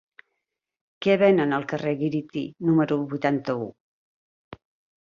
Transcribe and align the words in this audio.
Què 1.05 1.17
venen 1.23 1.53
al 1.59 1.67
carrer 1.73 1.93
Gíriti 2.01 2.45
número 2.71 2.99
vuitanta-u? 3.13 3.71